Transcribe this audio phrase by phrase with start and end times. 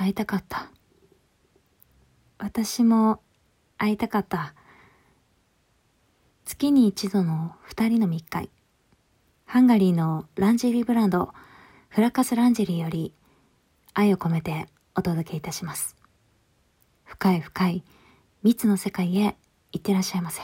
[0.00, 0.70] 会いたかった。
[2.38, 3.20] 私も
[3.76, 4.54] 会いたかった。
[6.46, 8.48] 月に一度の二人の密会。
[9.44, 11.34] ハンガリーのランジェリーブランド、
[11.90, 13.12] フラカスランジェリーより
[13.92, 15.96] 愛を込めてお届けいたします。
[17.04, 17.84] 深い深い
[18.42, 19.36] 密の世界へ
[19.70, 20.40] 行ってらっしゃいませ。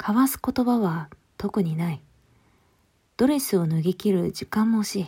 [0.00, 2.00] 交わす言葉は特にない。
[3.18, 5.06] ドレスを脱ぎ切る時間も惜しい。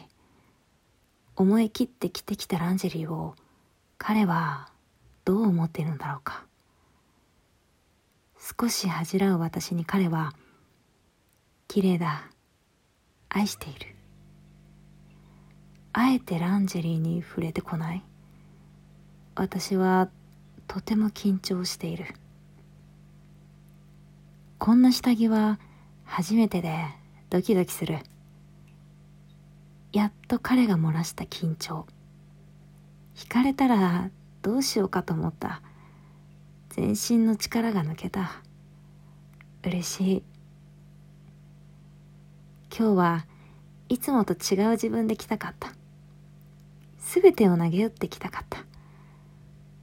[1.36, 3.34] 思い切って着てきたランジェリーを
[3.98, 4.68] 彼は
[5.26, 6.44] どう思っているんだろうか。
[8.58, 10.32] 少し恥じらう私に彼は、
[11.68, 12.30] 綺麗だ、
[13.28, 13.96] 愛している。
[15.92, 18.02] あえてランジェリーに触れてこない
[19.34, 20.10] 私は
[20.68, 22.06] とても緊張している。
[24.58, 25.58] こんな下着は
[26.04, 26.72] 初めてで
[27.30, 27.98] ドキドキする。
[29.96, 31.86] やっと彼が漏らした緊張。
[33.14, 34.10] 惹かれたら
[34.42, 35.62] どうしようかと思った。
[36.68, 38.42] 全身の力が抜けた。
[39.64, 40.22] 嬉しい。
[42.70, 43.26] 今日は
[43.88, 45.72] いつもと違う自分で来たかった。
[46.98, 48.66] すべてを投げ打ってきたかった。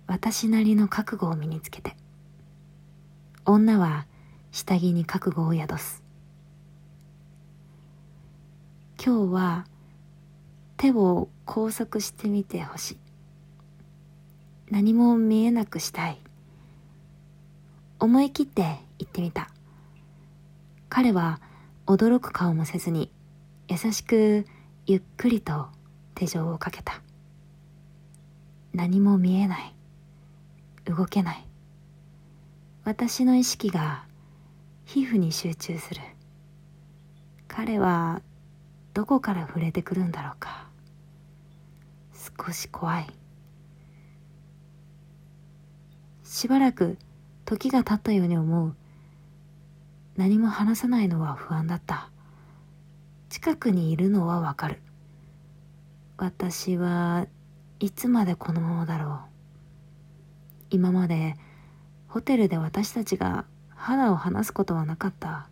[0.05, 1.97] 私なりの覚悟を身につけて。
[3.45, 4.05] 女は
[4.51, 6.03] 下着に覚悟を宿す
[9.03, 9.65] 今日は
[10.77, 12.97] 手を拘束してみてほしい。
[14.69, 16.19] 何も見えなくしたい。
[17.99, 18.63] 思い切って
[18.97, 19.49] 言ってみた。
[20.89, 21.39] 彼は
[21.85, 23.11] 驚く顔もせずに
[23.67, 24.45] 優しく
[24.85, 25.67] ゆっくりと
[26.15, 27.01] 手錠をかけた。
[28.73, 29.73] 何も見えない。
[30.85, 31.45] 動けない。
[32.83, 34.03] 私の意識が
[34.85, 36.01] 皮膚に集中する。
[37.47, 38.21] 彼は
[38.93, 40.67] どこから触れてくるんだろうか。
[42.37, 43.07] 少し怖い。
[46.23, 46.97] しばらく
[47.45, 48.75] 時が経ったように思う。
[50.15, 52.09] 何も話さないのは不安だった。
[53.29, 54.79] 近くにいるのはわかる。
[56.17, 57.25] 私は
[57.79, 59.19] いつまでこのままだろう。
[60.69, 61.35] 今まで
[62.07, 65.49] ホテルで私たちが肌を離すことはなかった。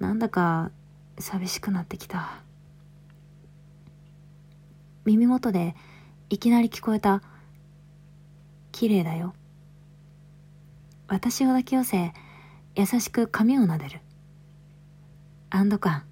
[0.00, 0.72] なんだか
[1.18, 2.42] 寂しくなってきた。
[5.04, 5.74] 耳元で
[6.30, 7.22] いきなり聞こえた
[8.72, 9.34] 「綺麗だよ」
[11.08, 12.12] 私を抱き寄せ
[12.74, 14.00] 優しく髪を撫でる。
[15.50, 16.04] 安堵感。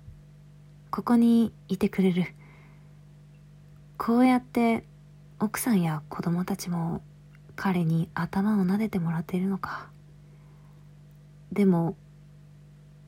[0.91, 2.35] ここにいてくれる。
[3.99, 4.87] こうやって
[5.41, 7.03] 奥さんや子供たちも
[7.57, 9.89] 彼に頭を撫でてもらっているのか。
[11.53, 11.97] でも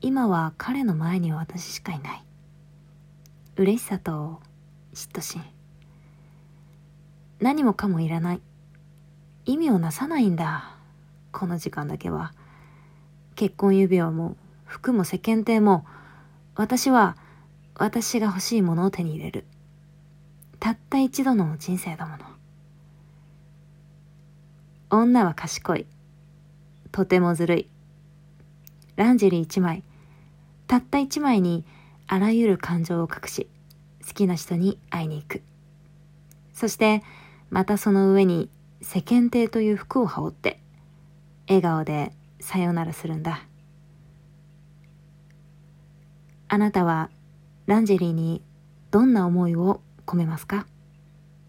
[0.01, 2.23] 今は彼の前には私しかいない。
[3.55, 4.39] 嬉しさと
[4.93, 5.41] 嫉妬心。
[7.39, 8.41] 何もかもいらない。
[9.45, 10.75] 意味をなさないんだ。
[11.31, 12.33] この時間だけは。
[13.35, 15.85] 結婚指輪も服も世間体も
[16.55, 17.15] 私は
[17.75, 19.45] 私が欲しいものを手に入れる。
[20.59, 22.25] たった一度の人生だもの。
[24.89, 25.85] 女は賢い。
[26.91, 27.69] とてもずるい。
[28.95, 29.83] ランジェリー一枚、
[30.67, 31.65] たった一枚に
[32.07, 33.47] あらゆる感情を隠し、
[34.05, 35.41] 好きな人に会いに行く。
[36.53, 37.03] そして、
[37.49, 38.49] またその上に
[38.81, 40.59] 世間体という服を羽織って、
[41.47, 43.45] 笑顔でさよならするんだ。
[46.49, 47.09] あなたは
[47.65, 48.41] ランジェリーに
[48.91, 50.65] どんな思いを込めますか？